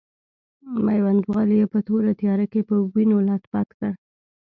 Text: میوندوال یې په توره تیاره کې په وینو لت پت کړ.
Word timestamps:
میوندوال 0.85 1.49
یې 1.59 1.65
په 1.73 1.79
توره 1.87 2.11
تیاره 2.19 2.45
کې 2.51 2.61
په 2.69 2.75
وینو 2.93 3.17
لت 3.27 3.43
پت 3.51 3.69
کړ. 3.77 3.91